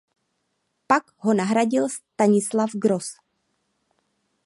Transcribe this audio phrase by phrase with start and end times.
[0.89, 3.15] Pak ho nahradil Stanislav Gross.